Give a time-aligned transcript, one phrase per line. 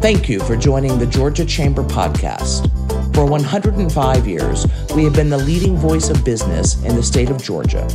[0.00, 2.72] Thank you for joining the Georgia Chamber podcast.
[3.14, 7.42] For 105 years, we have been the leading voice of business in the state of
[7.42, 7.88] Georgia.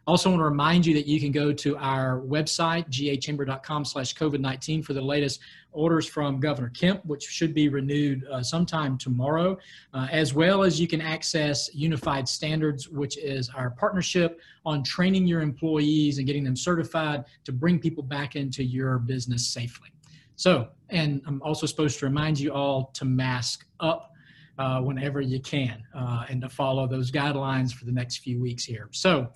[0.10, 4.84] Also want to remind you that you can go to our website, gachamber.com slash COVID-19
[4.84, 5.40] for the latest
[5.72, 9.56] orders from Governor Kemp, which should be renewed uh, sometime tomorrow,
[9.94, 15.28] uh, as well as you can access Unified Standards, which is our partnership on training
[15.28, 19.90] your employees and getting them certified to bring people back into your business safely.
[20.38, 24.12] So, and I'm also supposed to remind you all to mask up
[24.58, 28.66] uh, whenever you can uh, and to follow those guidelines for the next few weeks
[28.66, 28.90] here.
[28.90, 29.32] So,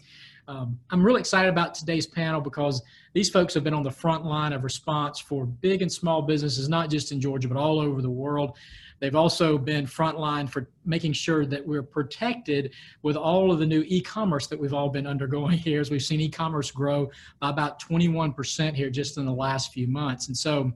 [0.48, 2.82] um, I'm really excited about today's panel because
[3.14, 6.68] these folks have been on the front line of response for big and small businesses,
[6.68, 8.58] not just in Georgia, but all over the world.
[9.00, 13.84] They've also been frontline for making sure that we're protected with all of the new
[13.88, 18.74] e-commerce that we've all been undergoing here as we've seen e-commerce grow by about 21%
[18.74, 20.28] here just in the last few months.
[20.28, 20.72] And so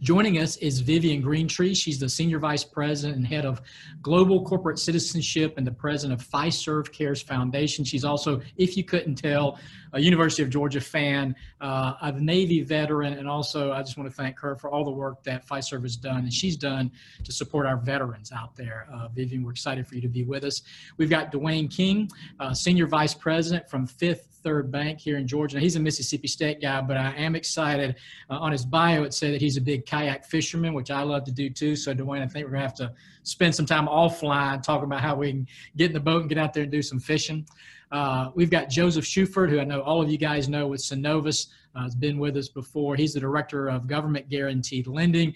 [0.00, 1.76] Joining us is Vivian Greentree.
[1.76, 3.62] She's the Senior Vice President and Head of
[4.02, 7.84] Global Corporate Citizenship and the President of Fiserv Cares Foundation.
[7.84, 9.58] She's also, if you couldn't tell,
[9.92, 14.14] a University of Georgia fan, uh, a Navy veteran, and also I just want to
[14.14, 16.90] thank her for all the work that Fiserv has done and she's done
[17.22, 18.88] to support our veterans out there.
[18.92, 20.62] Uh, Vivian, we're excited for you to be with us.
[20.96, 22.10] We've got Dwayne King,
[22.40, 25.56] uh, Senior Vice President from Fifth Third Bank here in Georgia.
[25.56, 27.96] Now, he's a Mississippi State guy, but I am excited.
[28.28, 31.24] Uh, on his bio, it said that he's a big kayak fisherman, which I love
[31.24, 31.76] to do too.
[31.76, 35.00] So, Dwayne, I think we're going to have to spend some time offline talking about
[35.00, 35.46] how we can
[35.76, 37.46] get in the boat and get out there and do some fishing.
[37.92, 41.48] Uh, we've got Joseph Shuford, who I know all of you guys know with Synovus,
[41.74, 42.96] uh, has been with us before.
[42.96, 45.34] He's the Director of Government Guaranteed Lending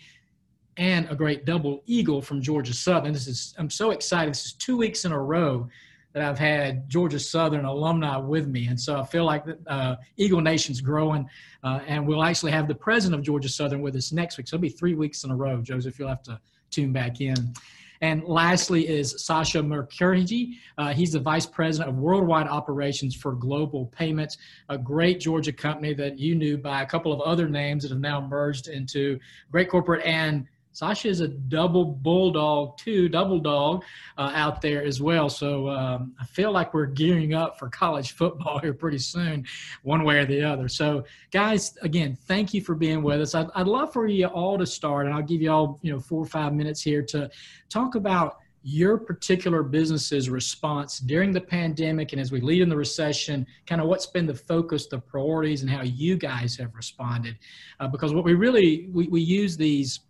[0.77, 3.13] and a great double eagle from Georgia Southern.
[3.13, 4.31] This is I'm so excited.
[4.31, 5.69] This is two weeks in a row
[6.19, 10.41] that I've had Georgia Southern alumni with me, and so I feel like uh, Eagle
[10.41, 11.29] Nation's growing,
[11.62, 14.49] uh, and we'll actually have the president of Georgia Southern with us next week.
[14.49, 15.62] So it'll be three weeks in a row.
[15.62, 16.41] Joseph, you'll have to
[16.71, 17.55] tune back in.
[18.01, 20.55] And lastly is Sasha Mukherjee.
[20.77, 25.95] Uh, he's the vice president of worldwide operations for Global Payments, a great Georgia company
[25.95, 29.21] that you knew by a couple of other names that have now merged into
[29.53, 30.47] great corporate and
[30.78, 33.83] Sasha is a double bulldog too, double dog
[34.16, 35.28] uh, out there as well.
[35.28, 39.44] So um, I feel like we're gearing up for college football here pretty soon,
[39.82, 40.69] one way or the other.
[40.69, 43.35] So guys, again, thank you for being with us.
[43.35, 45.99] I'd, I'd love for you all to start, and I'll give you all you know
[45.99, 47.29] four or five minutes here to
[47.69, 52.76] talk about your particular business's response during the pandemic and as we lead in the
[52.76, 57.37] recession, kind of what's been the focus, the priorities, and how you guys have responded.
[57.81, 60.00] Uh, because what we really we, we use these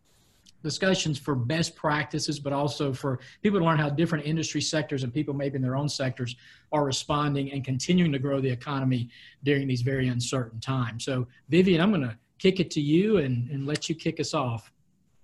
[0.63, 5.13] discussions for best practices, but also for people to learn how different industry sectors and
[5.13, 6.37] people maybe in their own sectors
[6.73, 9.09] are responding and continuing to grow the economy
[9.45, 11.05] during these very uncertain times.
[11.05, 14.35] So, Vivian, I'm going to kick it to you and, and let you kick us
[14.35, 14.73] off.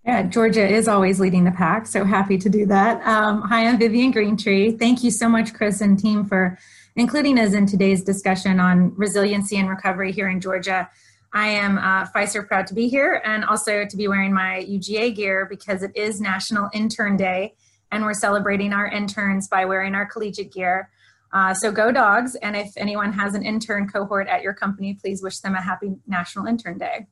[0.04, 3.04] Yeah, Georgia is always leading the pack, so happy to do that.
[3.06, 4.78] Um, hi, I'm Vivian Greentree.
[4.78, 6.58] Thank you so much, Chris and team, for
[6.94, 10.90] including us in today's discussion on resiliency and recovery here in Georgia.
[11.34, 15.16] I am uh, Fiserv proud to be here and also to be wearing my UGA
[15.16, 17.54] gear because it is National Intern Day
[17.90, 20.90] and we're celebrating our interns by wearing our collegiate gear.
[21.32, 25.20] Uh, so go dogs, and if anyone has an intern cohort at your company, please
[25.20, 27.06] wish them a happy National Intern Day.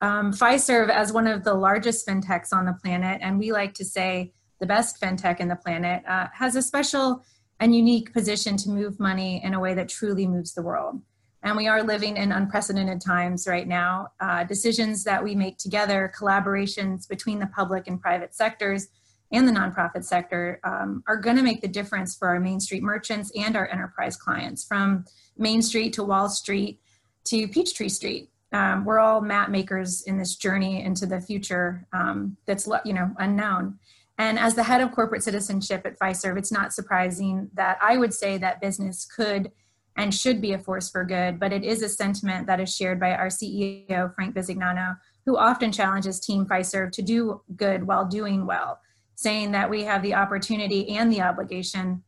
[0.00, 3.84] Um, Fiserv, as one of the largest fintechs on the planet, and we like to
[3.84, 7.24] say the best fintech in the planet, uh, has a special
[7.60, 11.00] and unique position to move money in a way that truly moves the world.
[11.44, 14.08] And we are living in unprecedented times right now.
[14.18, 18.88] Uh, decisions that we make together, collaborations between the public and private sectors
[19.30, 22.82] and the nonprofit sector, um, are going to make the difference for our Main Street
[22.82, 25.04] merchants and our enterprise clients, from
[25.36, 26.80] Main Street to Wall Street
[27.24, 28.30] to Peachtree Street.
[28.52, 33.10] Um, we're all map makers in this journey into the future um, that's you know
[33.18, 33.78] unknown.
[34.16, 38.14] And as the head of corporate citizenship at Fiserv, it's not surprising that I would
[38.14, 39.50] say that business could
[39.96, 42.98] and should be a force for good, but it is a sentiment that is shared
[42.98, 48.46] by our CEO, Frank Bisignano, who often challenges Team Fiserv to do good while doing
[48.46, 48.80] well,
[49.14, 52.02] saying that we have the opportunity and the obligation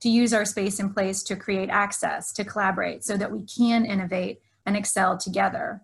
[0.00, 3.84] to use our space and place to create access, to collaborate, so that we can
[3.84, 5.82] innovate and excel together.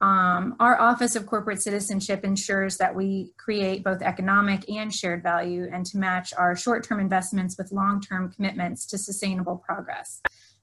[0.00, 5.68] Um, our Office of Corporate Citizenship ensures that we create both economic and shared value
[5.72, 10.20] and to match our short term investments with long term commitments to sustainable progress.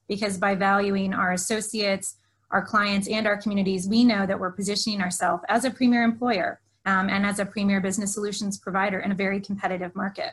[0.08, 2.16] Because by valuing our associates,
[2.50, 6.60] our clients, and our communities, we know that we're positioning ourselves as a premier employer
[6.86, 10.32] um, and as a premier business solutions provider in a very competitive market.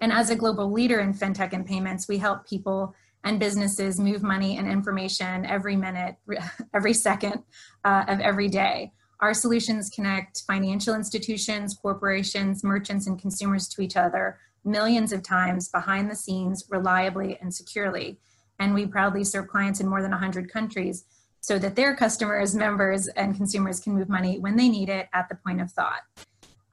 [0.00, 4.22] And as a global leader in fintech and payments, we help people and businesses move
[4.22, 6.16] money and information every minute,
[6.74, 7.42] every second
[7.84, 8.92] uh, of every day.
[9.20, 15.68] Our solutions connect financial institutions, corporations, merchants, and consumers to each other millions of times
[15.68, 18.18] behind the scenes, reliably and securely.
[18.60, 21.04] And we proudly serve clients in more than 100 countries
[21.40, 25.28] so that their customers, members, and consumers can move money when they need it at
[25.28, 26.02] the point of thought.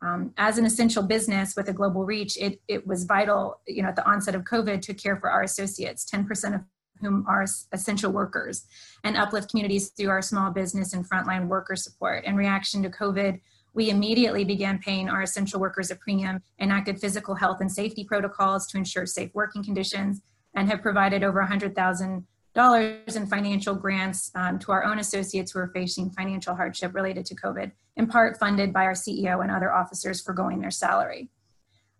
[0.01, 3.89] Um, as an essential business with a global reach, it, it was vital, you know,
[3.89, 6.61] at the onset of COVID to care for our associates, 10% of
[7.01, 8.65] whom are essential workers,
[9.03, 12.25] and uplift communities through our small business and frontline worker support.
[12.25, 13.39] In reaction to COVID,
[13.73, 18.65] we immediately began paying our essential workers a premium, enacted physical health and safety protocols
[18.67, 20.21] to ensure safe working conditions,
[20.57, 25.59] and have provided over 100,000 dollars in financial grants um, to our own associates who
[25.59, 29.71] are facing financial hardship related to COVID, in part funded by our CEO and other
[29.71, 31.29] officers foregoing their salary.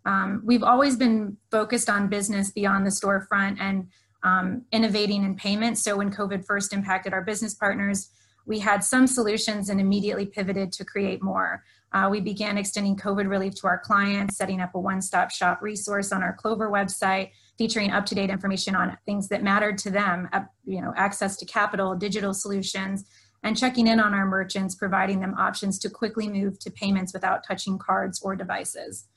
[0.04, 3.88] Um, we've always been focused on business beyond the storefront and
[4.24, 5.84] um, innovating in payments.
[5.84, 8.10] So when COVID first impacted our business partners,
[8.48, 11.64] we had some solutions and immediately pivoted to create more.
[11.92, 15.62] Uh, we began extending COVID relief to our clients, setting up a one stop shop
[15.62, 20.30] resource on our Clover website featuring up-to-date information on things that mattered to them,
[20.66, 23.06] you know, access to capital, digital solutions,
[23.44, 27.46] and checking in on our merchants, providing them options to quickly move to payments without
[27.48, 29.08] touching cards or devices.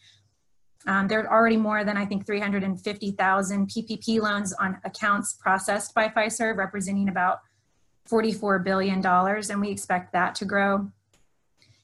[0.87, 6.09] Um, there are already more than, I think, 350,000 PPP loans on accounts processed by
[6.09, 7.41] Fiserv, representing about
[8.09, 10.91] $44 billion, and we expect that to grow.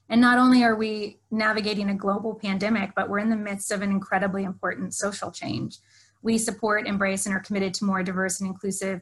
[0.09, 3.83] And not only are we navigating a global pandemic, but we're in the midst of
[3.83, 5.79] an incredibly important social change
[6.27, 9.01] we support, embrace, and are committed to more diverse and inclusive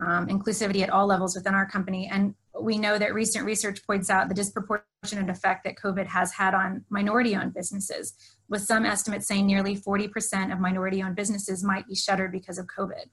[0.00, 2.10] um, inclusivity at all levels within our company.
[2.12, 6.52] And we know that recent research points out the disproportionate effect that COVID has had
[6.52, 8.12] on minority owned businesses,
[8.50, 12.66] with some estimates saying nearly 40% of minority owned businesses might be shuttered because of
[12.66, 13.06] COVID.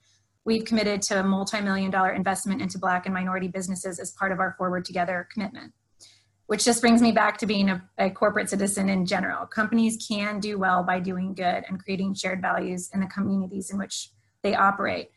[0.43, 4.33] We've committed to a multi million dollar investment into Black and minority businesses as part
[4.33, 5.71] of our Forward Together commitment
[6.53, 9.43] which just brings me back to being a, a, corporate citizen in general.
[9.47, 13.79] Companies can do well by doing good and creating shared values in the communities in
[13.79, 14.11] which
[14.43, 15.09] they operate.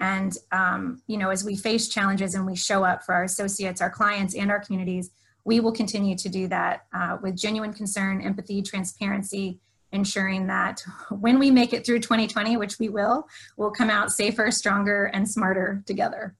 [0.00, 3.80] And um, you know, as we face challenges and we show up for our associates,
[3.80, 5.08] our clients, and our communities,
[5.46, 9.60] we will continue to do that uh, with genuine concern, empathy, transparency,
[9.92, 14.50] ensuring that when we make it through 2020, which we will, we'll come out safer,
[14.50, 16.36] stronger, and smarter together.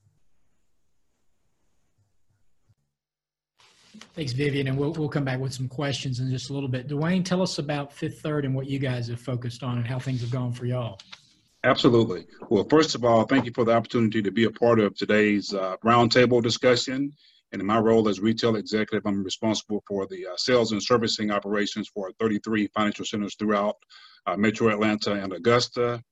[4.14, 4.68] Thanks, Vivian.
[4.68, 6.88] And we'll, we'll come back with some questions in just a little bit.
[6.88, 9.99] Dwayne, tell us about Fifth Third and what you guys have focused on and how
[9.99, 10.99] things have gone for y'all.
[11.64, 12.26] Absolutely.
[12.50, 15.54] Well, first of all, thank you for the opportunity to be a part of today's
[15.54, 17.12] uh, roundtable discussion.
[17.52, 21.30] And in my role as retail executive, I'm responsible for the uh, sales and servicing
[21.30, 23.76] operations for 33 financial centers throughout
[24.26, 26.02] uh, Metro Atlanta and Augusta.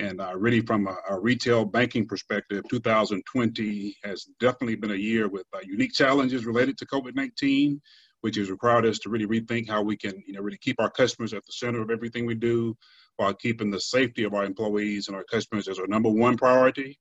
[0.00, 5.28] And uh, really, from a, a, retail banking perspective, 2020 has definitely been a year
[5.28, 7.78] with uh, unique challenges related to COVID-19,
[8.22, 10.88] which has required us to really rethink how we can, you know, really keep our
[10.88, 12.74] customers at the center of everything we do,
[13.16, 16.98] while keeping the safety of our employees and our customers as our number one priority.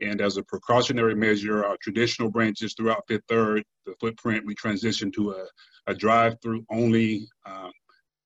[0.00, 5.12] And as a precautionary measure, our traditional branches throughout Fifth Third, the footprint, we transitioned
[5.12, 5.46] to a,
[5.86, 7.70] a drive-through only um,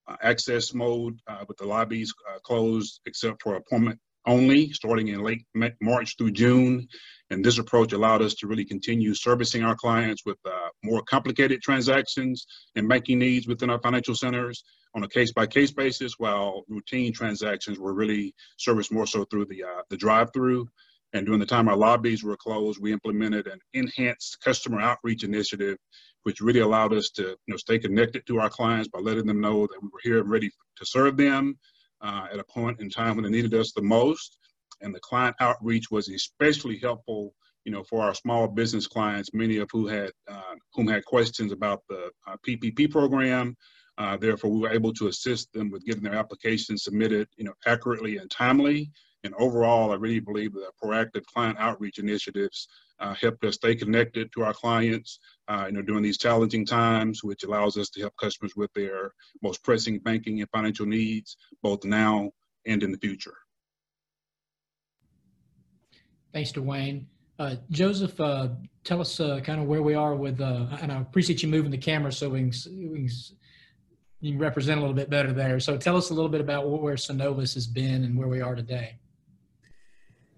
[0.08, 5.22] uh, access mode uh, with the lobbies uh, closed except for appointment only starting in
[5.22, 5.44] late
[5.80, 6.86] March through June.
[7.30, 11.62] And this approach allowed us to really continue servicing our clients with uh, more complicated
[11.62, 14.64] transactions and banking needs within our financial centers
[14.94, 19.46] on a case by case basis, while routine transactions were really serviced more so through
[19.46, 20.68] the, uh, the drive through.
[21.12, 25.78] And during the time our lobbies were closed, we implemented an enhanced customer outreach initiative,
[26.24, 29.40] which really allowed us to you know, stay connected to our clients by letting them
[29.40, 31.56] know that we were here and ready to serve them
[32.04, 34.38] uh, at a point in time when they needed us the most.
[34.82, 37.34] And the client outreach was especially helpful,
[37.64, 41.50] you know, for our small business clients, many of who had uh, whom had questions
[41.50, 43.56] about the uh, PPP program.
[43.96, 47.54] Uh, therefore, we were able to assist them with getting their applications submitted, you know,
[47.66, 48.90] accurately and timely.
[49.24, 52.68] And overall, I really believe that proactive client outreach initiatives
[53.00, 57.24] uh, helped us stay connected to our clients, uh, you know, during these challenging times,
[57.24, 59.12] which allows us to help customers with their
[59.42, 62.30] most pressing banking and financial needs, both now
[62.66, 63.34] and in the future.
[66.34, 67.06] Thanks, Dwayne.
[67.38, 68.48] Uh, Joseph, uh,
[68.84, 71.70] tell us uh, kind of where we are with, uh, and I appreciate you moving
[71.70, 72.52] the camera so we can,
[72.92, 73.08] we can,
[74.20, 75.58] you can represent a little bit better there.
[75.60, 78.54] So tell us a little bit about where Synovus has been and where we are
[78.54, 78.98] today.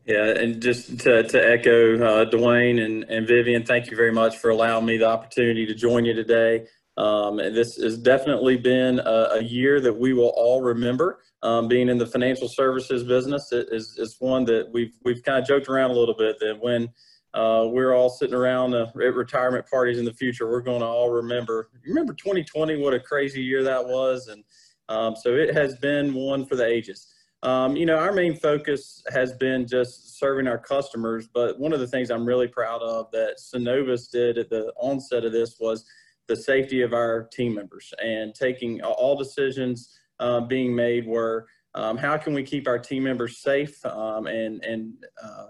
[0.07, 4.37] Yeah, and just to, to echo uh, Dwayne and, and Vivian, thank you very much
[4.37, 6.69] for allowing me the opportunity to join you today.
[6.97, 11.19] Um, and this has definitely been a, a, year that we will all remember.
[11.43, 15.47] Um, being in the financial services business is, is one that we've we've kind of
[15.47, 16.89] joked around a little bit that when
[17.35, 20.87] uh, we're all sitting around uh, at retirement parties in the future, we're going to
[20.87, 21.69] all remember.
[21.85, 22.77] Remember 2020?
[22.79, 24.43] What a crazy year that was, and
[24.89, 27.09] um, so it has been one for the ages.
[27.47, 31.79] Um, you know, our main focus has been just serving our customers, but one of
[31.79, 35.85] the things I'm really proud of that Synovus did at the onset of this was
[36.27, 41.97] the safety of our team members and taking all decisions uh, being made were um,
[41.97, 45.47] how can we keep our team members safe um, and and uh,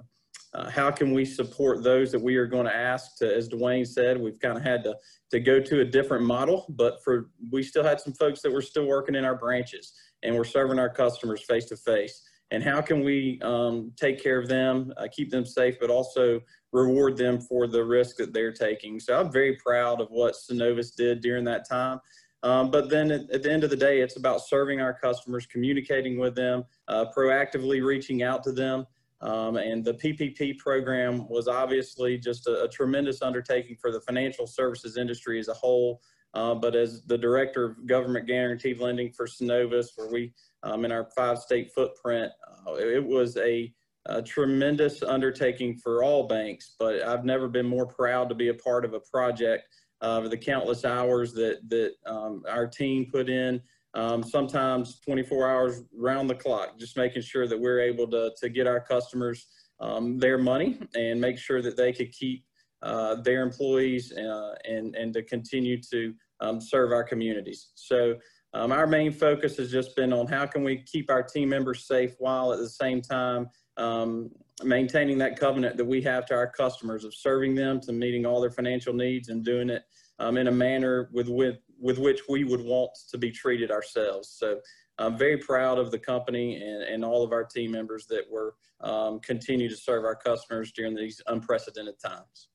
[0.53, 3.87] uh, how can we support those that we are going to ask to, as Dwayne
[3.87, 4.97] said, we've kind of had to,
[5.31, 8.63] to go to a different model, but for, we still had some folks that were
[8.63, 9.93] still working in our branches
[10.23, 12.23] and we're serving our customers face to face.
[12.53, 16.41] And how can we um, take care of them, uh, keep them safe, but also
[16.73, 19.01] reward them for the risk that they're taking?
[19.01, 22.01] So I'm very proud of what Synovus did during that time.
[22.43, 25.47] Um, but then at, at, the end of the day, it's about serving our customers,
[25.47, 28.87] communicating with them, uh, proactively reaching out to them.
[29.23, 34.47] Um, and the PPP program was obviously just a, a, tremendous undertaking for the financial
[34.47, 36.03] services industry as a whole.
[36.37, 40.93] Uh, but as the director of government guaranteed lending for Synovus, where we um, in
[40.93, 42.31] our five state footprint,
[42.67, 43.73] uh, it was a,
[44.05, 46.75] a, tremendous undertaking for all banks.
[46.79, 49.67] But I've never been more proud to be a part of a project
[50.03, 53.63] of the countless hours that that um, our team put in.
[53.95, 58.51] Um, sometimes 24 hours round the clock, just making sure that we're able to, to
[58.51, 59.47] get our customers
[59.81, 62.45] um, their money and make sure that they could keep
[62.83, 67.69] uh, their employees uh, and, and to continue to um, serve our communities.
[67.75, 68.17] So
[68.55, 71.87] um, our main focus has just been on how can we keep our team members
[71.87, 74.31] safe while at the same time um,
[74.65, 78.41] maintaining that covenant that we have to our customers of serving them to meeting all
[78.41, 79.83] their financial needs and doing it
[80.19, 84.35] um, in a manner with, with, with which we would want to be treated ourselves.
[84.39, 84.61] So
[84.99, 88.55] I'm very proud of the company and, and all of our team members that were
[88.81, 92.49] um, continue to serve our customers during these unprecedented times.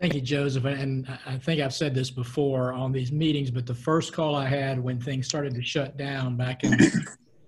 [0.00, 0.64] Thank you, Joseph.
[0.64, 4.46] And I think I've said this before on these meetings, but the first call I
[4.46, 6.74] had when things started to shut down back in,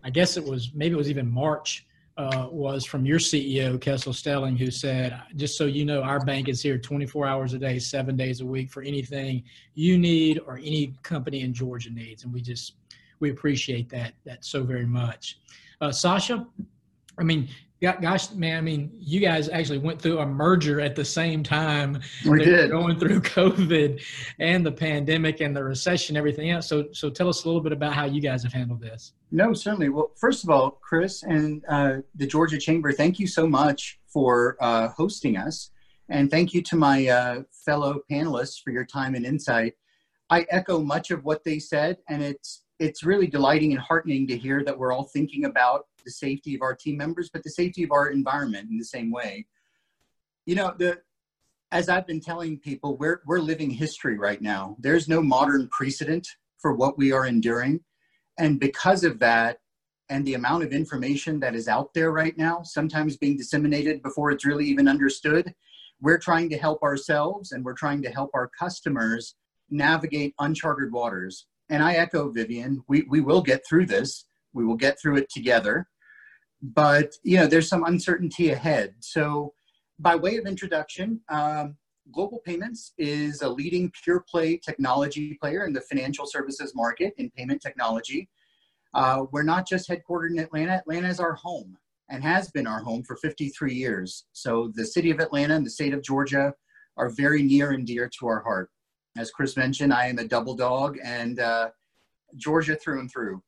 [0.04, 1.86] I guess it was maybe it was even March,
[2.18, 6.50] uh, was from your CEO, Kessel Stelling, who said, just so you know, our bank
[6.50, 9.42] is here 24 hours a day, seven days a week for anything
[9.72, 12.24] you need or any company in Georgia needs.
[12.24, 12.74] And we just,
[13.20, 15.38] we appreciate that, that so very much.
[15.80, 16.46] Uh, Sasha,
[17.22, 17.48] I mean,
[17.80, 22.00] gosh, man, I mean, you guys actually went through a merger at the same time.
[22.26, 22.68] We did.
[22.72, 24.02] Going through COVID
[24.40, 26.66] and the pandemic and the recession, everything else.
[26.68, 29.12] So, so tell us a little bit about how you guys have handled this.
[29.30, 29.88] No, certainly.
[29.88, 34.56] Well, first of all, Chris and uh, the Georgia Chamber, thank you so much for
[34.60, 35.70] uh, hosting us.
[36.08, 39.74] And thank you to my uh, fellow panelists for your time and insight.
[40.28, 44.36] I echo much of what they said, and it's it's really delighting and heartening to
[44.36, 47.82] hear that we're all thinking about the safety of our team members, but the safety
[47.82, 49.46] of our environment in the same way.
[50.46, 51.00] You know, the
[51.70, 54.76] as I've been telling people, we're we're living history right now.
[54.78, 56.26] There's no modern precedent
[56.58, 57.80] for what we are enduring.
[58.38, 59.58] And because of that,
[60.08, 64.30] and the amount of information that is out there right now, sometimes being disseminated before
[64.30, 65.54] it's really even understood,
[66.02, 69.34] we're trying to help ourselves and we're trying to help our customers
[69.70, 71.46] navigate uncharted waters.
[71.70, 74.26] And I echo Vivian, we, we will get through this.
[74.52, 75.88] We will get through it together.
[76.62, 78.94] But, you know, there's some uncertainty ahead.
[79.00, 79.52] So
[79.98, 81.76] by way of introduction, um,
[82.12, 87.30] Global Payments is a leading pure play technology player in the financial services market in
[87.30, 88.28] payment technology.
[88.94, 90.72] Uh, we're not just headquartered in Atlanta.
[90.72, 91.76] Atlanta is our home
[92.10, 94.26] and has been our home for 53 years.
[94.32, 96.54] So the city of Atlanta and the state of Georgia
[96.96, 98.70] are very near and dear to our heart.
[99.16, 101.70] As Chris mentioned, I am a double dog and uh,
[102.36, 103.42] Georgia through and through.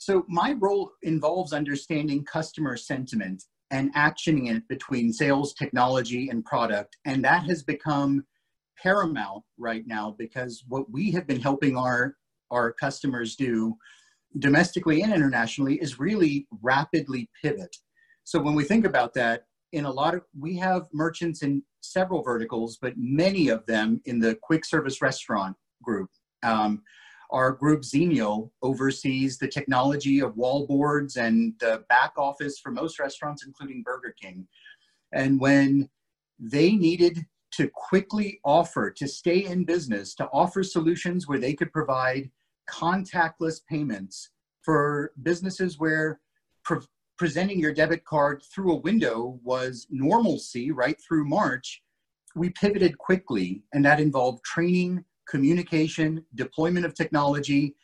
[0.00, 6.96] So my role involves understanding customer sentiment and actioning it between sales, technology, and product.
[7.04, 8.24] And that has become
[8.82, 12.16] paramount right now because what we have been helping our,
[12.50, 13.76] our customers do
[14.38, 17.76] domestically and internationally is really rapidly pivot.
[18.24, 22.22] So when we think about that, in a lot of we have merchants in several
[22.22, 26.08] verticals, but many of them in the quick service restaurant group.
[26.42, 26.82] Um,
[27.30, 32.98] our group Xenial oversees the technology of wall boards and the back office for most
[32.98, 34.46] restaurants, including Burger King.
[35.12, 35.88] And when
[36.38, 41.72] they needed to quickly offer, to stay in business, to offer solutions where they could
[41.72, 42.30] provide
[42.68, 44.30] contactless payments
[44.62, 46.20] for businesses where
[46.64, 46.78] pre-
[47.18, 51.82] presenting your debit card through a window was normalcy right through March,
[52.34, 57.74] we pivoted quickly, and that involved training, communication, deployment of technology,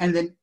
[0.00, 0.34] and then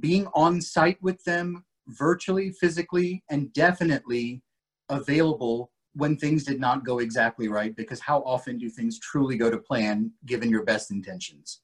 [0.00, 4.42] being on site with them virtually, physically, and definitely
[4.88, 9.50] available when things did not go exactly right because how often do things truly go
[9.50, 11.60] to plan given your best intentions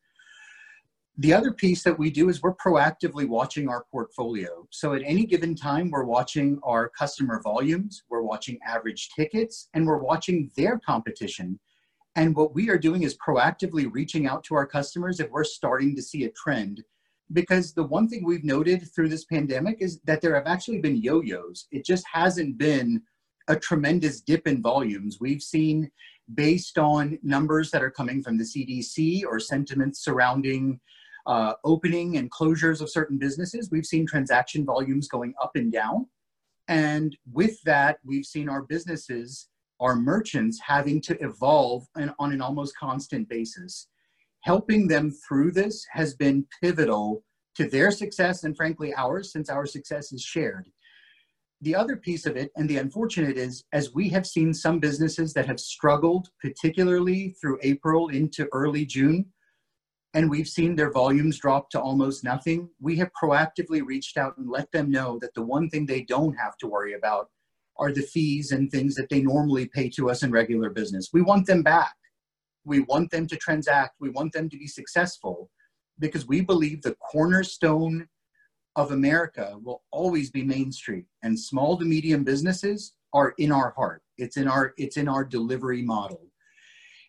[1.21, 4.69] the other piece that we do is we're proactively watching our portfolio.
[4.71, 9.85] So at any given time, we're watching our customer volumes, we're watching average tickets, and
[9.85, 11.59] we're watching their competition.
[12.19, 15.95] And what we are doing is proactively reaching out to our customers if we're starting
[15.95, 16.83] to see a trend.
[17.33, 20.97] Because the one thing we've noted through this pandemic is that there have actually been
[20.97, 21.69] yo yos.
[21.71, 23.03] It just hasn't been
[23.47, 25.19] a tremendous dip in volumes.
[25.21, 25.93] We've seen,
[26.35, 30.81] based on numbers that are coming from the CDC or sentiments surrounding
[31.25, 36.09] uh, opening and closures of certain businesses, we've seen transaction volumes going up and down.
[36.67, 39.49] And with that, we've seen our businesses,
[39.81, 41.87] our merchants having to evolve
[42.19, 43.89] on an almost constant basis.
[44.43, 47.25] Helping them through this has been pivotal
[47.57, 50.69] to their success and frankly ours, since our success is shared.
[51.61, 55.33] The other piece of it, and the unfortunate is, as we have seen some businesses
[55.35, 59.27] that have struggled, particularly through April into early June,
[60.15, 64.49] and we've seen their volumes drop to almost nothing, we have proactively reached out and
[64.49, 67.29] let them know that the one thing they don't have to worry about
[67.79, 71.11] are the fees and things that they normally pay to us in regular business.
[71.13, 71.95] We want them back.
[72.65, 73.95] We want them to transact.
[74.01, 75.51] We want them to be successful
[75.99, 78.09] because we believe the cornerstone
[78.77, 83.71] of America will always be Main Street and small to medium businesses are in our
[83.71, 84.03] heart.
[84.19, 86.29] It's in our it's in our delivery model.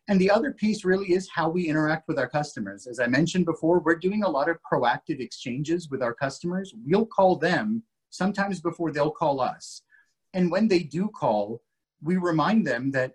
[0.08, 2.88] And the other piece really is how we interact with our customers.
[2.88, 6.74] As I mentioned before, we're doing a lot of proactive exchanges with our customers.
[6.84, 9.84] We'll call them sometimes before they'll call us.
[10.34, 11.62] And when they do call,
[12.02, 13.14] we remind them that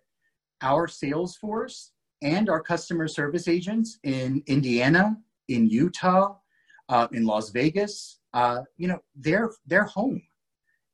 [0.63, 5.17] our sales force and our customer service agents in Indiana,
[5.49, 6.37] in Utah,
[6.89, 10.21] uh, in Las Vegas, uh, you know, they're they're home,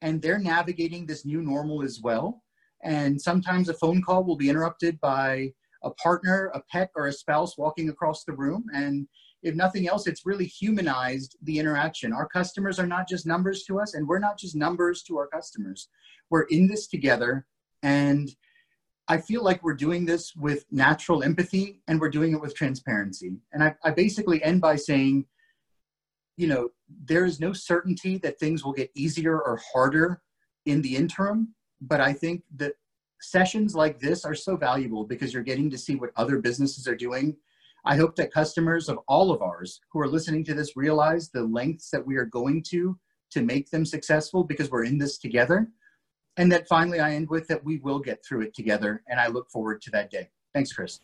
[0.03, 2.43] and they're navigating this new normal as well.
[2.83, 5.53] And sometimes a phone call will be interrupted by
[5.83, 8.65] a partner, a pet, or a spouse walking across the room.
[8.75, 9.07] And
[9.43, 12.13] if nothing else, it's really humanized the interaction.
[12.13, 15.27] Our customers are not just numbers to us, and we're not just numbers to our
[15.27, 15.89] customers.
[16.31, 17.47] We're in this together.
[17.83, 18.31] And
[19.09, 23.33] I feel like we're doing this with natural empathy and we're doing it with transparency.
[23.53, 25.27] And I, I basically end by saying,
[26.37, 26.69] you know,
[27.05, 30.23] there is no certainty that things will get easier or harder
[30.67, 31.55] in the interim.
[31.81, 32.75] But I think that
[33.21, 36.95] sessions like this are so valuable because you're getting to see what other businesses are
[36.95, 37.37] doing.
[37.85, 41.43] I hope that customers of all of ours who are listening to this realize the
[41.43, 42.99] lengths that we are going to
[43.31, 45.69] to make them successful because we're in this together.
[46.37, 49.03] And that finally I end with that we will get through it together.
[49.09, 50.29] And I look forward to that day.
[50.53, 51.01] Thanks, Chris.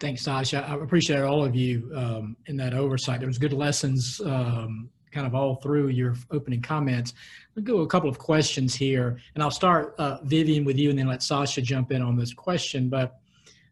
[0.00, 0.64] Thanks, Sasha.
[0.68, 3.20] I appreciate all of you um, in that oversight.
[3.20, 7.14] There was good lessons um, kind of all through your opening comments.
[7.56, 10.98] I'll go a couple of questions here, and I'll start, uh, Vivian, with you, and
[10.98, 12.88] then let Sasha jump in on this question.
[12.88, 13.18] But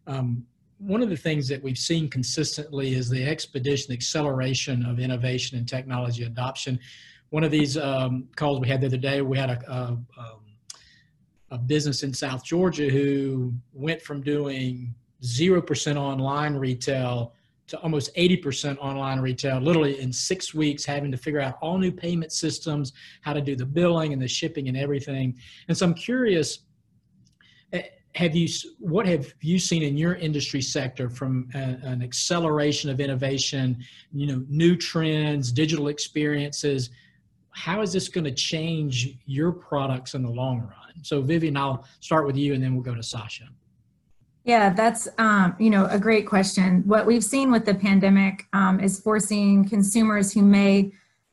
[0.07, 0.45] um,
[0.79, 5.67] one of the things that we've seen consistently is the expedition, acceleration of innovation and
[5.67, 6.79] technology adoption.
[7.31, 10.07] one of these um, calls we had the other day, we had a, a, um,
[11.51, 17.33] a business in South Georgia who went from doing 0% online retail
[17.69, 21.91] to almost 80% online retail, literally in six weeks, having to figure out all new
[21.91, 25.37] payment systems, how to do the billing and the shipping and everything.
[25.69, 26.61] And so I'm curious,
[28.17, 28.49] have you
[28.79, 33.77] what have you seen in your industry sector from a, an acceleration of innovation,
[34.13, 36.91] you know, new trends, digital experiences?
[37.51, 41.03] How is this going to change your products in the long run?
[41.03, 43.49] So Vivian, I'll start with you, and then we'll go to Sasha.
[44.45, 46.85] Yeah, that's um, you know a great question.
[46.87, 50.91] What we've seen with the pandemic um, is forcing consumers who may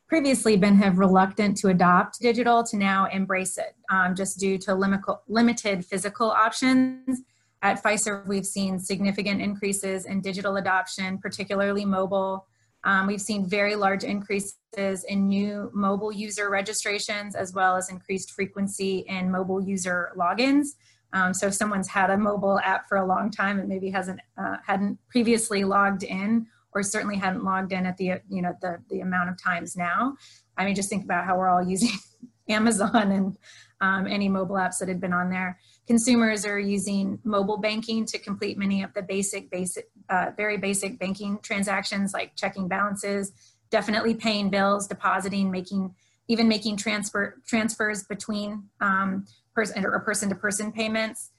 [0.08, 4.74] previously been have reluctant to adopt digital to now embrace it, um, just due to
[4.74, 7.22] limit- limited physical options.
[7.62, 12.46] At Fiserv, we've seen significant increases in digital adoption, particularly mobile.
[12.84, 18.32] Um, we've seen very large increases in new mobile user registrations, as well as increased
[18.32, 20.74] frequency in mobile user logins.
[21.14, 24.20] Um, so if someone's had a mobile app for a long time and maybe hasn't
[24.36, 28.78] uh, hadn't previously logged in, or certainly hadn't logged in at the you know the
[28.90, 30.16] the amount of times now.
[30.56, 31.96] I mean, just think about how we're all using
[32.48, 33.36] Amazon and
[33.80, 35.58] um, any mobile apps that had been on there.
[35.86, 40.98] Consumers are using mobile banking to complete many of the basic, basic, uh, very basic
[40.98, 43.32] banking transactions like checking balances,
[43.70, 45.94] definitely paying bills, depositing, making
[46.28, 51.30] even making transfer transfers between um, person or person to person payments.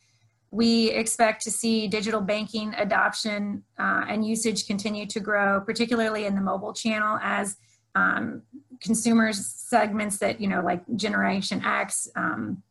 [0.51, 6.36] We expect to see digital banking adoption uh, and usage continue to grow, particularly in
[6.36, 7.58] the mobile channel as
[7.95, 8.41] um,
[8.81, 12.62] consumers segments that, you know, like Generation X, um,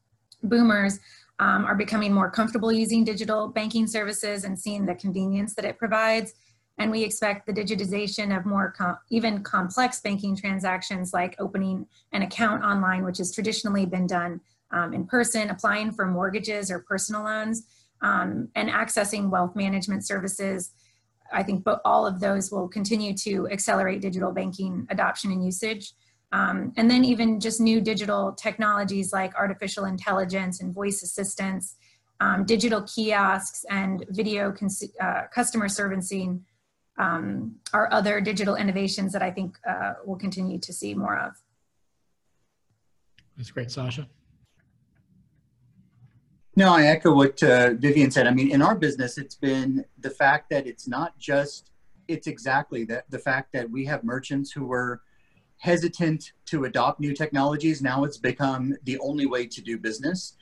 [0.42, 0.98] boomers,
[1.40, 5.78] um, are becoming more comfortable using digital banking services and seeing the convenience that it
[5.78, 6.34] provides.
[6.78, 12.22] And we expect the digitization of more com- even complex banking transactions like opening an
[12.22, 14.40] account online, which has traditionally been done
[14.74, 17.66] um, in person, applying for mortgages or personal loans,
[18.02, 20.72] um, and accessing wealth management services.
[21.32, 25.92] I think all of those will continue to accelerate digital banking adoption and usage.
[26.32, 31.76] Um, and then even just new digital technologies like artificial intelligence and voice assistants,
[32.20, 34.52] um, digital kiosks and video
[35.00, 36.44] uh, customer servicing
[36.98, 41.32] um, are other digital innovations that I think uh, we'll continue to see more of.
[43.36, 44.08] That's great, Sasha.
[46.56, 48.28] No, I echo what uh, Vivian said.
[48.28, 51.70] I mean, in our business, it's been the fact that it's not just,
[52.06, 55.02] it's exactly that the fact that we have merchants who were
[55.58, 57.82] hesitant to adopt new technologies.
[57.82, 60.36] Now it's become the only way to do business.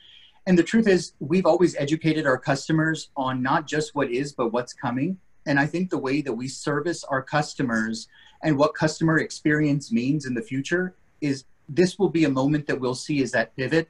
[0.46, 4.52] And the truth is, we've always educated our customers on not just what is, but
[4.52, 5.16] what's coming.
[5.46, 8.08] And I think the way that we service our customers
[8.42, 12.78] and what customer experience means in the future is this will be a moment that
[12.78, 13.88] we'll see is that pivot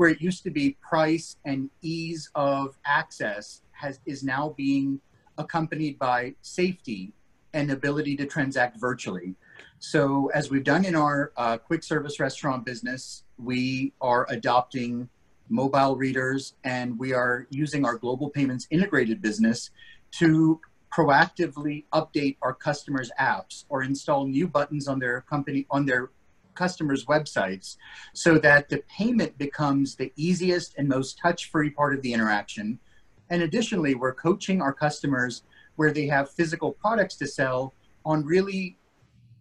[0.00, 4.98] where it used to be price and ease of access has is now being
[5.36, 7.12] accompanied by safety
[7.52, 9.34] and ability to transact virtually.
[9.78, 15.06] So as we've done in our uh, quick service restaurant business, we are adopting
[15.50, 19.68] mobile readers and we are using our global payments integrated business
[20.12, 26.08] to proactively update our customers apps or install new buttons on their company on their
[26.54, 27.76] customers' websites
[28.12, 32.78] so that the payment becomes the easiest and most touch free part of the interaction.
[33.30, 35.42] And additionally, we're coaching our customers
[35.76, 38.76] where they have physical products to sell on really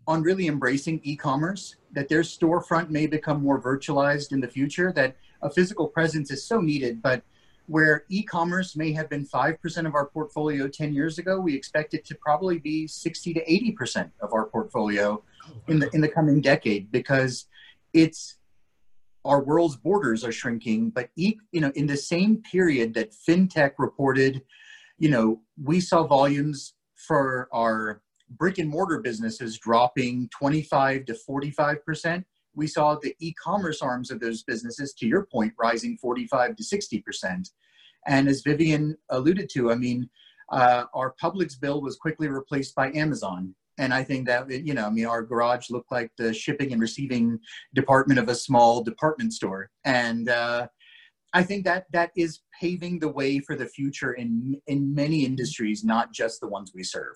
[0.07, 5.15] on really embracing e-commerce that their storefront may become more virtualized in the future that
[5.43, 7.21] a physical presence is so needed but
[7.67, 12.05] where e-commerce may have been 5% of our portfolio 10 years ago we expect it
[12.05, 15.21] to probably be 60 to 80% of our portfolio
[15.67, 17.45] in the in the coming decade because
[17.93, 18.37] it's
[19.25, 24.41] our world's borders are shrinking but you know in the same period that fintech reported
[24.97, 31.85] you know we saw volumes for our brick and mortar businesses dropping 25 to 45
[31.85, 32.25] percent.
[32.55, 36.99] We saw the e-commerce arms of those businesses to your point rising 45 to 60
[37.01, 37.49] percent.
[38.07, 40.09] And as vivian alluded to i mean
[40.51, 44.85] uh, our Publix bill was quickly replaced by amazon and I think that you know,
[44.85, 47.39] I mean, our garage looked like the shipping and receiving
[47.73, 50.67] department of a small department store, and uh,
[51.33, 55.83] I think that that is paving the way for the future in in many industries,
[55.83, 57.15] not just the ones we serve.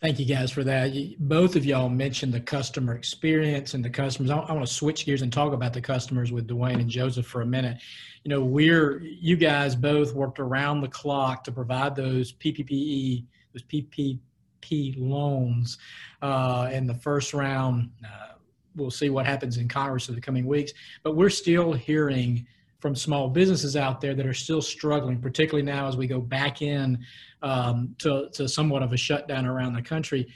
[0.00, 0.92] Thank you guys for that.
[1.18, 4.30] Both of y'all mentioned the customer experience and the customers.
[4.30, 7.40] I, want to switch gears and talk about the customers with Dwayne and Joseph for
[7.40, 7.78] a minute.
[8.22, 14.18] You know, we're you guys both worked around the clock to provide those PPPE PP,
[14.62, 15.78] PPP loans
[16.22, 17.90] uh, in the first round.
[18.04, 18.34] Uh,
[18.76, 22.46] we'll see what happens in Congress in the coming weeks, but we're still hearing
[22.80, 26.62] from small businesses out there that are still struggling, particularly now as we go back
[26.62, 26.98] in
[27.42, 30.32] um, to, to somewhat of a shutdown around the country.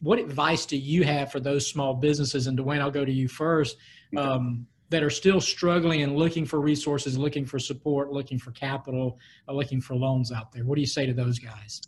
[0.00, 2.48] What advice do you have for those small businesses?
[2.48, 3.76] And Dwayne, I'll go to you first.
[4.16, 9.18] Um, that are still struggling and looking for resources, looking for support, looking for capital,
[9.48, 10.64] uh, looking for loans out there.
[10.64, 11.80] What do you say to those guys?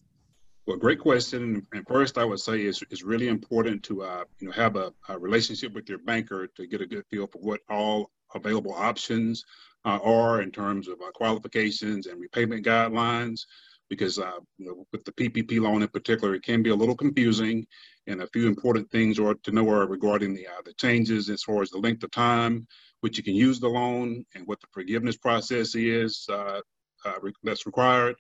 [0.69, 1.67] Well, great question.
[1.73, 4.93] And first, I would say it's, it's really important to uh, you know have a,
[5.09, 9.47] a, relationship with your banker to get a good feel for what all available options
[9.87, 13.47] uh, are in terms of uh, qualifications and repayment guidelines.
[13.89, 16.95] Because uh, you know, with the PPP loan in particular, it can be a little
[16.95, 17.67] confusing,
[18.07, 21.43] and a few important things are to know are regarding the uh, the changes as
[21.43, 22.67] far as the length of time
[23.01, 26.61] which you can use the loan and what the forgiveness process is uh,
[27.45, 28.17] that's required.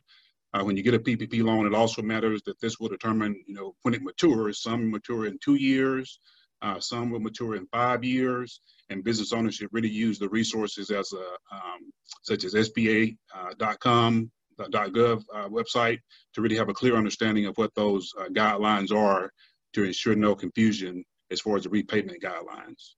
[0.54, 3.54] Uh, when you get a PPP loan, it also matters that this will determine, you
[3.54, 4.62] know, when it matures.
[4.62, 6.20] Some mature in two years,
[6.62, 10.90] uh, some will mature in five years, and business owners should really use the resources
[10.90, 15.98] as a, um, such as SBA.com, uh, .gov uh, website
[16.32, 19.30] to really have a clear understanding of what those guidelines are
[19.74, 22.94] to ensure no confusion as far as the repayment guidelines.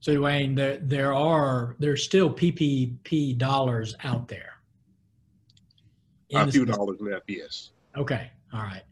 [0.00, 4.55] So Dwayne, there there are there's still PPP dollars out there.
[6.34, 7.70] A few dollars left, yes.
[7.96, 8.82] Okay, all right.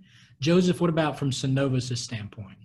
[0.40, 2.57] Joseph, what about from Synovus' standpoint?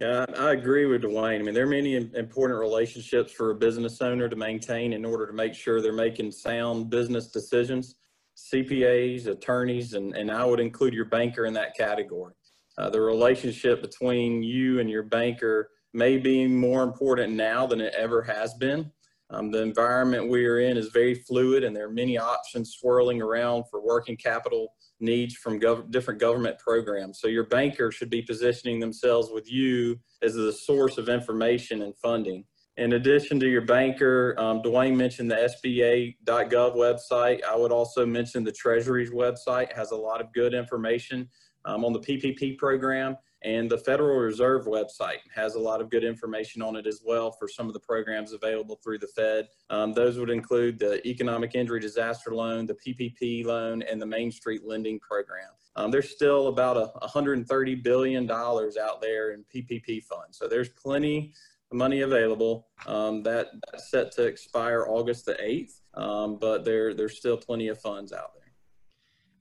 [0.00, 1.38] Yeah, I agree with Dwayne.
[1.38, 5.26] I mean, there are many important relationships for a business owner to maintain in order
[5.26, 7.94] to make sure they're making sound business decisions.
[8.36, 12.34] CPAs, attorneys, and, and I would include your banker in that category.
[12.76, 17.94] Uh, the relationship between you and your banker may be more important now than it
[17.96, 18.90] ever has been.
[19.30, 23.22] Um, the environment we are in is very fluid, and there are many options swirling
[23.22, 27.20] around for working capital needs from gov- different government programs.
[27.20, 31.96] So, your banker should be positioning themselves with you as the source of information and
[31.96, 32.44] funding.
[32.76, 37.42] In addition to your banker, um, Dwayne mentioned the SBA.gov website.
[37.44, 41.28] I would also mention the Treasury's website has a lot of good information
[41.64, 46.02] um, on the PPP program and the Federal Reserve website has a lot of good
[46.02, 49.48] information on it as well for some of the programs available through the Fed.
[49.68, 54.32] Um, those would include the Economic Injury Disaster Loan, the PPP loan, and the Main
[54.32, 55.50] Street Lending Program.
[55.76, 60.38] Um, there's still about a $130 billion out there in PPP funds.
[60.38, 61.34] So there's plenty
[61.70, 62.68] of money available.
[62.86, 67.68] Um, that, that's set to expire August the 8th, um, but there, there's still plenty
[67.68, 68.30] of funds out.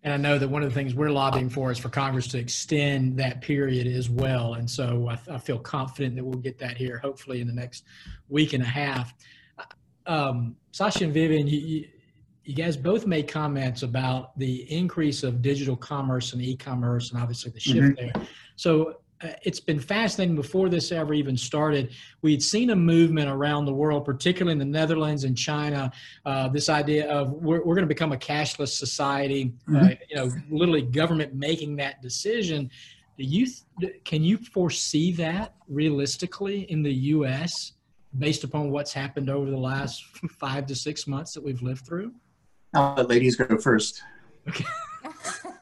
[0.04, 2.38] And I know that one of the things we're lobbying for is for Congress to
[2.38, 4.56] extend that period as well.
[4.56, 7.86] And so I, I feel confident that we'll get that here, hopefully in the next
[8.28, 9.14] week and a half.
[10.06, 11.88] Um, Sasha and Vivian, you, you,
[12.44, 17.52] you, guys both made comments about the increase of digital commerce and e-commerce, and obviously
[17.52, 18.18] the shift mm-hmm.
[18.18, 18.28] there.
[18.58, 18.98] So
[19.44, 21.92] it's been fascinating before this ever even started.
[22.22, 25.92] We'd seen a movement around the world, particularly in the Netherlands and China,
[26.26, 29.54] uh, this idea of we're, we're going to become a cashless society.
[29.68, 29.86] Uh, mm-hmm.
[29.86, 32.70] Uh, you know, literally government making that decision.
[33.18, 33.48] Do you
[34.06, 37.74] can you foresee that realistically in the U.S.
[38.18, 40.04] based upon what's happened over the last
[40.40, 42.14] five to six months that we've lived through?
[42.74, 44.02] I'll let ladies go first.
[44.48, 44.66] Okay.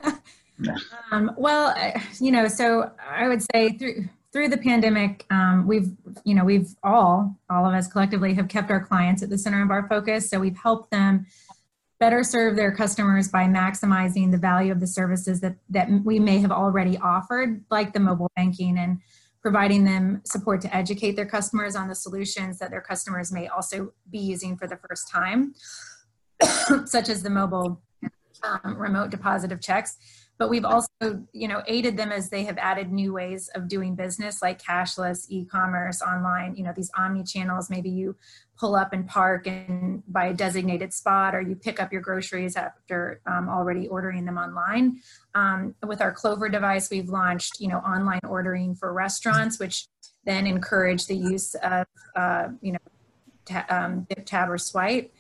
[1.12, 1.76] Um, well,
[2.20, 5.92] you know, so I would say through through the pandemic, um, we've
[6.24, 9.62] you know we've all all of us collectively have kept our clients at the center
[9.64, 10.30] of our focus.
[10.30, 11.26] So we've helped them
[12.00, 16.40] better serve their customers by maximizing the value of the services that that we may
[16.40, 19.00] have already offered, like the mobile banking and
[19.42, 23.92] providing them support to educate their customers on the solutions that their customers may also
[24.12, 25.54] be using for the first time,
[26.86, 27.82] such as the mobile
[28.44, 29.98] um, remote deposit of checks
[30.42, 33.94] but we've also you know aided them as they have added new ways of doing
[33.94, 38.16] business like cashless e-commerce online you know these omni channels maybe you
[38.58, 42.56] pull up and park and by a designated spot or you pick up your groceries
[42.56, 45.00] after um, already ordering them online.
[45.36, 49.86] Um, with our clover device we've launched you know online ordering for restaurants which
[50.26, 52.80] then encourage the use of uh, you know
[53.46, 55.14] ta- um, tab or swipe.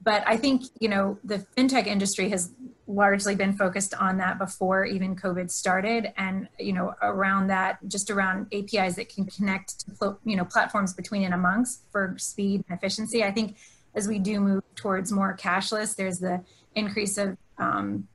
[0.00, 2.52] But I think you know the fintech industry has
[2.90, 8.10] largely been focused on that before even COVID started, and you know around that, just
[8.10, 12.76] around APIs that can connect to you know platforms between and amongst for speed and
[12.76, 13.24] efficiency.
[13.24, 13.56] I think
[13.94, 16.42] as we do move towards more cashless, there's the
[16.74, 18.08] increase of um,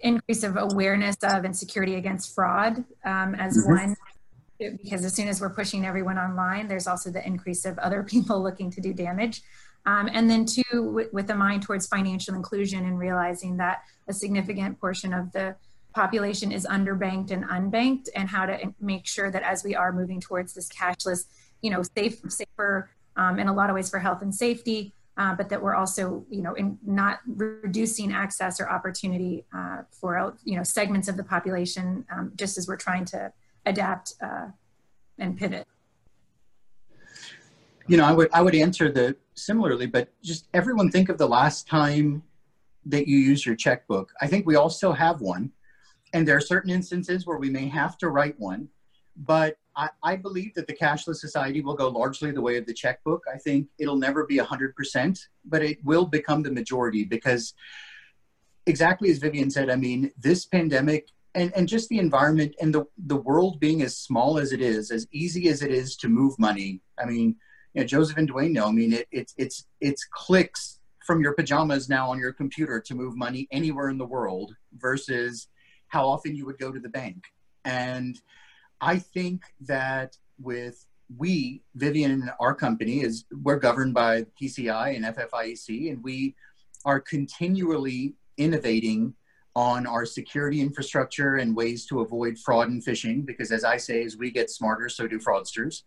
[0.00, 3.72] increase of awareness of and security against fraud um, as mm-hmm.
[3.72, 3.96] one
[4.58, 8.42] because as soon as we're pushing everyone online, there's also the increase of other people
[8.42, 9.42] looking to do damage.
[9.86, 14.80] Um, and then two, with a mind towards financial inclusion and realizing that a significant
[14.80, 15.54] portion of the
[15.94, 20.20] population is underbanked and unbanked and how to make sure that as we are moving
[20.20, 21.26] towards this cashless,
[21.62, 25.34] you know, safe, safer um, in a lot of ways for health and safety, uh,
[25.34, 30.56] but that we're also, you know, in not reducing access or opportunity uh, for, you
[30.56, 33.32] know, segments of the population, um, just as we're trying to
[33.64, 34.48] adapt uh,
[35.18, 35.66] and pivot.
[37.88, 41.28] You know, I would I would answer the similarly, but just everyone think of the
[41.28, 42.22] last time
[42.86, 44.12] that you use your checkbook.
[44.20, 45.52] I think we all still have one,
[46.12, 48.68] and there are certain instances where we may have to write one,
[49.16, 52.72] but I, I believe that the cashless society will go largely the way of the
[52.72, 53.22] checkbook.
[53.32, 57.54] I think it'll never be 100%, but it will become the majority because,
[58.64, 62.86] exactly as Vivian said, I mean, this pandemic and, and just the environment and the,
[63.06, 66.38] the world being as small as it is, as easy as it is to move
[66.38, 66.80] money.
[66.98, 67.36] I mean,
[67.76, 71.34] you know, Joseph and Dwayne know, I mean, it, it, it's, it's clicks from your
[71.34, 75.48] pajamas now on your computer to move money anywhere in the world versus
[75.88, 77.24] how often you would go to the bank.
[77.66, 78.18] And
[78.80, 80.86] I think that with
[81.18, 86.34] we, Vivian and our company, is we're governed by PCI and FFIEC, and we
[86.86, 89.14] are continually innovating
[89.54, 93.26] on our security infrastructure and ways to avoid fraud and phishing.
[93.26, 95.82] Because as I say, as we get smarter, so do fraudsters.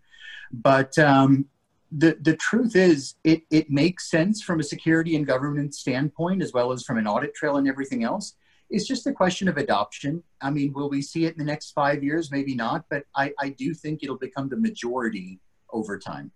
[0.52, 1.45] But um,
[1.91, 6.54] the the truth is, it it makes sense from a security and government standpoint, as
[6.54, 8.36] well as from an audit trail and everything else.
[8.69, 10.21] It's just a question of adoption.
[10.41, 12.32] I mean, will we see it in the next five years?
[12.32, 15.39] Maybe not, but I, I do think it'll become the majority
[15.73, 16.32] over time.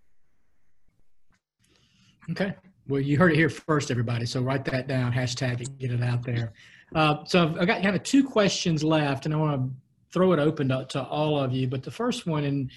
[2.32, 2.56] Okay.
[2.88, 4.26] Well, you heard it here first, everybody.
[4.26, 6.54] So write that down, hashtag it, get it out there.
[6.96, 9.76] Uh, so I've got kind of two questions left, and I want to
[10.12, 11.68] throw it open to, to all of you.
[11.68, 12.72] But the first one, and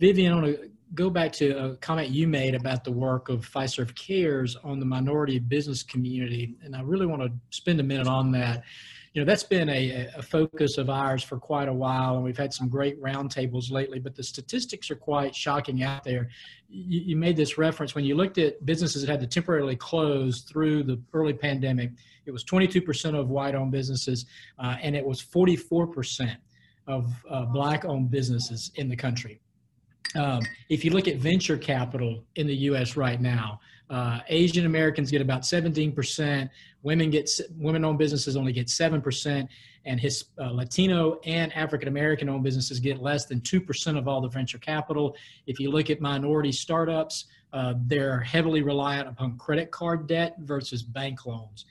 [0.00, 3.48] Vivian, I want to go back to a comment you made about the work of
[3.48, 8.06] Fiserv Cares on the minority business community, and I really want to spend a minute
[8.06, 8.62] on that.
[9.14, 12.38] You know that's been a, a focus of ours for quite a while and we've
[12.38, 16.30] had some great roundtables lately but the statistics are quite shocking out there.
[16.70, 20.40] You, you, made this reference when you looked at businesses that had to temporarily close
[20.40, 21.90] through the early pandemic
[22.24, 24.24] it was 22% of white owned businesses
[24.58, 26.34] uh, and it was 44%
[26.86, 29.41] of uh, black owned businesses in the country
[30.14, 33.60] um, if you look at venture capital in the us right now
[33.92, 36.48] uh, Asian Americans get about 17%.
[36.82, 39.46] Women get women-owned businesses only get 7%,
[39.84, 44.22] and his uh, Latino and African American owned businesses get less than 2% of all
[44.22, 45.14] the venture capital.
[45.46, 50.82] If you look at minority startups, uh, they're heavily reliant upon credit card debt versus
[50.82, 51.66] bank loans.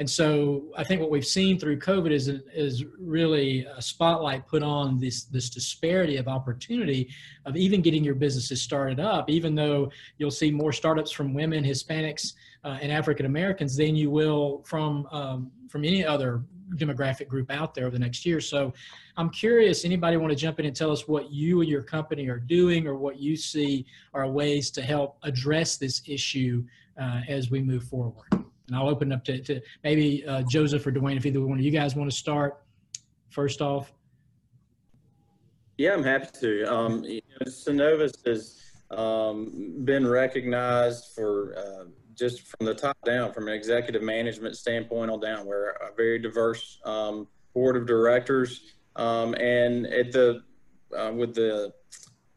[0.00, 4.62] And so I think what we've seen through COVID is, is really a spotlight put
[4.62, 7.10] on this, this disparity of opportunity
[7.44, 11.62] of even getting your businesses started up, even though you'll see more startups from women,
[11.62, 12.32] Hispanics,
[12.64, 16.44] uh, and African Americans than you will from, um, from any other
[16.76, 18.40] demographic group out there over the next year.
[18.40, 18.72] So
[19.18, 22.26] I'm curious, anybody want to jump in and tell us what you and your company
[22.28, 23.84] are doing or what you see
[24.14, 26.64] are ways to help address this issue
[26.98, 28.30] uh, as we move forward?
[28.70, 31.64] And I'll open up to, to maybe uh, Joseph or Dwayne if either one of
[31.64, 32.62] you guys want to start
[33.30, 33.92] first off.
[35.76, 36.72] Yeah, I'm happy to.
[36.72, 43.32] Um, you know, Synovus has um, been recognized for uh, just from the top down,
[43.32, 45.46] from an executive management standpoint on down.
[45.46, 50.42] We're a very diverse um, board of directors, um, and at the
[50.96, 51.72] uh, with the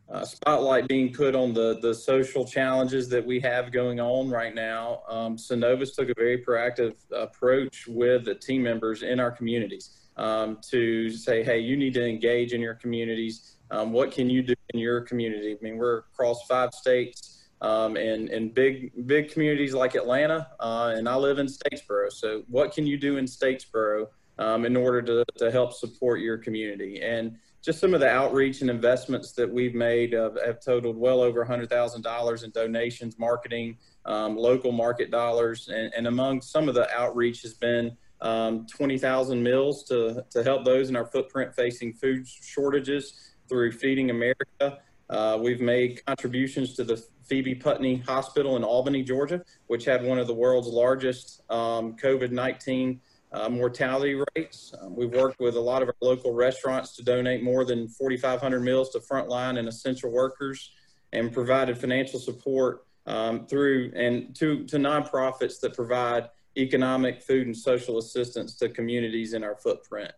[0.10, 4.54] uh, spotlight being put on the the social challenges that we have going on right
[4.54, 5.02] now.
[5.10, 10.60] Um, Synovus took a very proactive approach with the team members in our communities um,
[10.70, 13.56] to say, hey, you need to engage in your communities.
[13.72, 15.58] Um, what can you do in your community?
[15.60, 20.94] I mean, we're across five states um, and, and big big communities like Atlanta, uh,
[20.96, 22.12] and I live in Statesboro.
[22.12, 26.38] So, what can you do in Statesboro um, in order to, to help support your
[26.38, 27.02] community?
[27.02, 31.22] And just some of the outreach and investments that we've made uh, have totaled well
[31.22, 36.90] over $100,000 in donations, marketing, um, local market dollars, and, and, among some of the
[36.94, 42.28] outreach has been um, 20,000 meals to, to help those in our footprint facing food
[42.28, 44.80] shortages through Feeding America.
[45.10, 50.20] Uh, we've made contributions to the Phoebe Putney Hospital in Albany, Georgia, which had one
[50.20, 53.00] of the world's largest um, COVID 19
[53.34, 54.74] uh, mortality rates.
[54.82, 58.60] Um, we've worked with a lot of our local restaurants to donate more than 4,500
[58.60, 60.72] meals to frontline and essential workers
[61.12, 67.58] and provided financial support um, through and to, to nonprofits that provide economic, food, and
[67.58, 70.12] social assistance to communities in our footprint.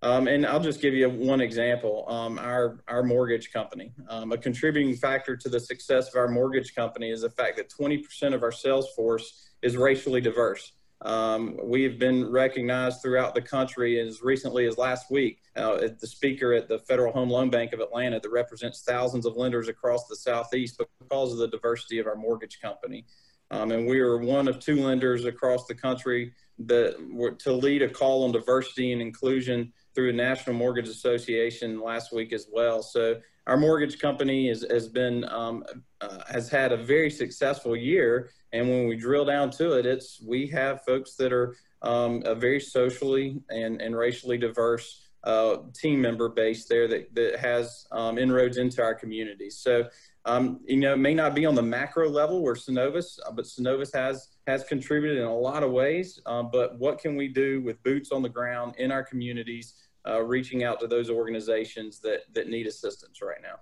[0.00, 2.06] Um, and I'll just give you one example.
[2.08, 6.74] Um, our, our mortgage company, um, a contributing factor to the success of our mortgage
[6.74, 10.72] company is the fact that 20% of our sales force is racially diverse.
[11.04, 15.40] Um, we have been recognized throughout the country as recently as last week.
[15.56, 19.36] Uh, the speaker at the Federal Home Loan Bank of Atlanta that represents thousands of
[19.36, 23.04] lenders across the Southeast because of the diversity of our mortgage company.
[23.50, 27.82] Um, and we are one of two lenders across the country that were to lead
[27.82, 32.82] a call on diversity and inclusion through a National Mortgage Association last week as well.
[32.82, 35.64] So our mortgage company is, has been um,
[36.00, 40.20] uh, has had a very successful year, and when we drill down to it, it's
[40.22, 46.00] we have folks that are um, a very socially and, and racially diverse uh, team
[46.00, 49.58] member base there that, that has um, inroads into our communities.
[49.58, 49.88] So,
[50.24, 53.44] um, you know, it may not be on the macro level where Synovus, uh, but
[53.44, 56.20] Synovus has has contributed in a lot of ways.
[56.26, 59.74] Um, but what can we do with boots on the ground in our communities
[60.08, 63.60] uh, reaching out to those organizations that that need assistance right now.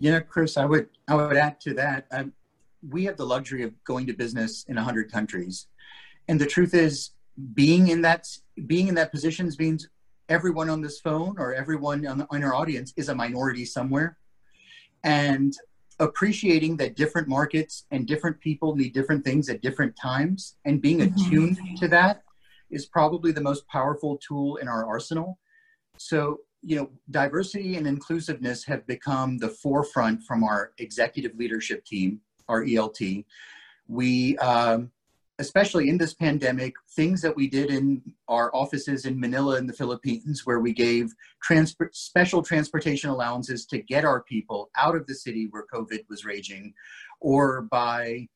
[0.00, 2.06] Know, Chris, I would I would add to that.
[2.10, 2.32] Um,
[2.88, 5.68] we have the luxury of going to business in hundred countries,
[6.28, 7.10] and the truth is,
[7.54, 8.26] being in that
[8.66, 9.88] being in that position means
[10.28, 14.16] everyone on this phone or everyone on, on our audience is a minority somewhere,
[15.04, 15.54] and
[16.02, 20.98] appreciating that different markets and different people need different things at different times, and being
[20.98, 21.26] mm-hmm.
[21.26, 22.22] attuned to that
[22.70, 25.38] is probably the most powerful tool in our arsenal
[26.02, 32.20] so, you know, diversity and inclusiveness have become the forefront from our executive leadership team,
[32.48, 33.24] our ELT.
[33.88, 34.90] We, um,
[35.38, 39.72] especially in this pandemic, things that we did in our offices in Manila in the
[39.72, 41.12] Philippines, where we gave
[41.42, 46.24] transport, special transportation allowances to get our people out of the city where COVID was
[46.24, 46.74] raging,
[47.20, 48.28] or by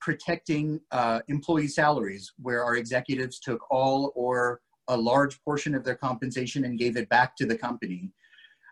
[0.00, 5.96] protecting uh, employee salaries, where our executives took all or a large portion of their
[5.96, 8.12] compensation and gave it back to the company.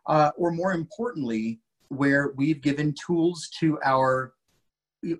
[0.06, 4.34] Uh, or more importantly, where we've given tools to our,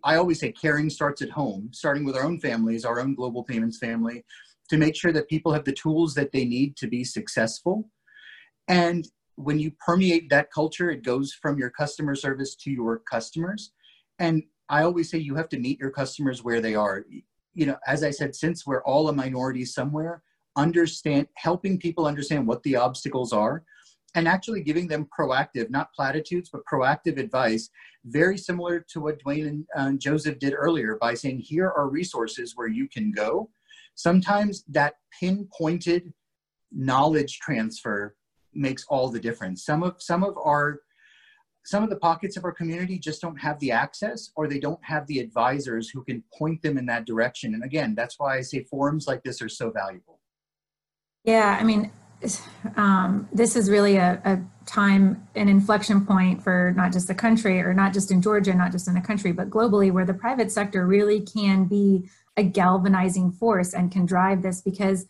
[0.02, 3.44] I always say caring starts at home, starting with our own families, our own global
[3.44, 4.24] payments family,
[4.70, 7.88] to make sure that people have the tools that they need to be successful.
[8.68, 9.06] And
[9.36, 13.72] when you permeate that culture, it goes from your customer service to your customers.
[14.18, 17.04] And I always say you have to meet your customers where they are.
[17.52, 20.22] You know, as I said, since we're all a minority somewhere,
[20.56, 23.64] understand helping people understand what the obstacles are
[24.14, 27.70] and actually giving them proactive not platitudes but proactive advice
[28.06, 32.52] very similar to what dwayne and uh, joseph did earlier by saying here are resources
[32.56, 33.50] where you can go.
[33.94, 36.12] Sometimes that pinpointed
[36.72, 38.16] knowledge transfer
[38.52, 39.64] makes all the difference.
[39.64, 40.80] Some of some of our
[41.66, 44.84] some of the pockets of our community just don't have the access or they don't
[44.84, 47.54] have the advisors who can point them in that direction.
[47.54, 50.20] And again that's why i say forums like this are so valuable.
[51.24, 51.90] Yeah, I mean,
[52.76, 57.60] um, this is really a, a, time, an inflection point for not just the country
[57.60, 60.50] or not just in Georgia, not just in the country, but globally, where the private
[60.50, 65.06] sector really can be a galvanizing force and can drive this because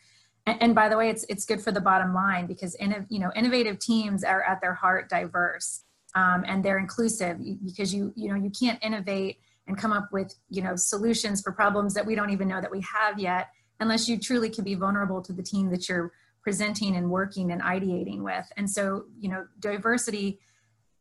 [0.46, 3.30] and, by the way it's it's good for the bottom line because in, you know
[3.34, 5.84] innovative teams are at their heart diverse
[6.14, 10.34] um, and they're inclusive because you you know you can't innovate and come up with
[10.50, 13.48] you know solutions for problems that we don't even know that we have yet
[13.80, 16.12] unless you truly can be vulnerable to the team that you're
[16.44, 18.46] presenting and working and ideating with.
[18.56, 20.38] And so, you know, diversity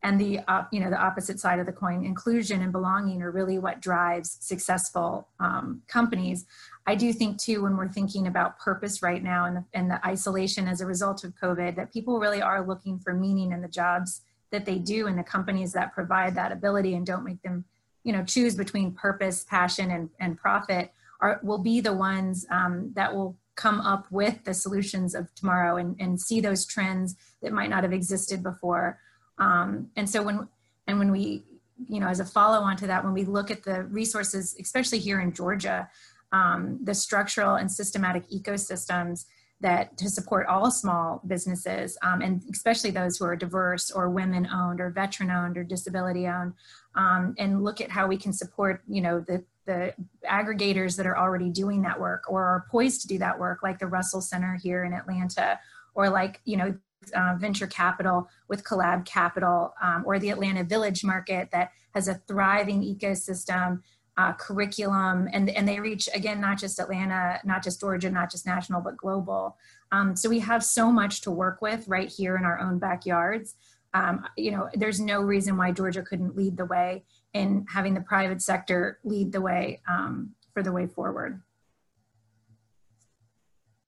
[0.02, 3.30] and the uh, you know the opposite side of the coin, inclusion and belonging, are
[3.30, 6.44] really what drives successful um, companies.
[6.86, 10.06] I do think too, when we're thinking about purpose right now and the, and the
[10.06, 13.68] isolation as a result of COVID, that people really are looking for meaning in the
[13.68, 14.20] jobs
[14.50, 17.64] that they do and the companies that provide that ability and don't make them,
[18.02, 22.92] you know, choose between purpose, passion, and, and profit are will be the ones um,
[22.94, 27.52] that will come up with the solutions of tomorrow and, and see those trends that
[27.52, 28.98] might not have existed before.
[29.38, 30.48] Um, and so when
[30.86, 31.44] and when we,
[31.88, 34.98] you know, as a follow on to that, when we look at the resources, especially
[34.98, 35.88] here in Georgia,
[36.32, 39.24] um, the structural and systematic ecosystems
[39.60, 44.46] that to support all small businesses um, and especially those who are diverse or women
[44.52, 46.52] owned or veteran owned or disability owned
[46.96, 49.94] um, and look at how we can support you know the the
[50.28, 53.78] aggregators that are already doing that work or are poised to do that work, like
[53.78, 55.58] the Russell Center here in Atlanta,
[55.94, 56.74] or like, you know,
[57.14, 62.14] uh, venture capital with Collab Capital, um, or the Atlanta Village Market that has a
[62.26, 63.82] thriving ecosystem,
[64.16, 68.46] uh, curriculum, and, and they reach, again, not just Atlanta, not just Georgia, not just
[68.46, 69.56] national, but global.
[69.92, 73.54] Um, so we have so much to work with right here in our own backyards.
[73.92, 77.04] Um, you know, there's no reason why Georgia couldn't lead the way
[77.34, 81.42] in having the private sector lead the way um, for the way forward.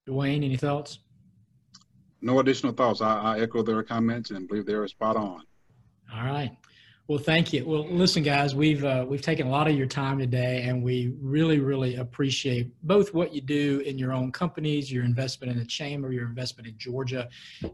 [0.06, 0.98] Dwayne, any thoughts?
[2.20, 3.00] No additional thoughts.
[3.00, 5.42] I, I echo their comments and believe they're spot on.
[6.14, 6.56] All right.
[7.08, 7.64] Well, thank you.
[7.64, 11.14] Well, listen, guys, we've uh, we've taken a lot of your time today, and we
[11.20, 15.64] really, really appreciate both what you do in your own companies, your investment in the
[15.64, 17.28] chamber, your investment in Georgia,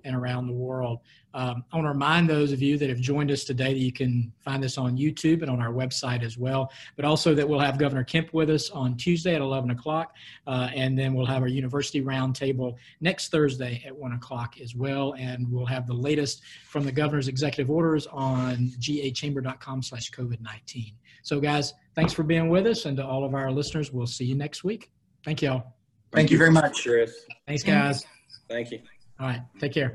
[0.04, 0.98] and around the world.
[1.34, 3.92] Um, I want to remind those of you that have joined us today that you
[3.92, 7.58] can find this on YouTube and on our website as well, but also that we'll
[7.58, 10.14] have Governor Kemp with us on Tuesday at 11 o'clock,
[10.46, 15.14] uh, and then we'll have our university roundtable next Thursday at 1 o'clock as well,
[15.18, 20.92] and we'll have the latest from the governor's executive orders on gachamber.com slash COVID-19.
[21.22, 24.24] So guys, thanks for being with us, and to all of our listeners, we'll see
[24.24, 24.90] you next week.
[25.24, 25.76] Thank you all.
[26.12, 26.82] Thank you very much.
[26.82, 27.24] Chris.
[27.46, 28.04] Thanks, guys.
[28.48, 28.80] Thank you.
[29.18, 29.94] All right, take care.